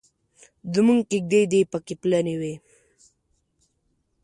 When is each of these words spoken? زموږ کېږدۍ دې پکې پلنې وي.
زموږ 0.73 0.99
کېږدۍ 1.11 1.43
دې 1.51 1.61
پکې 1.71 1.93
پلنې 2.01 2.35
وي. 2.41 2.55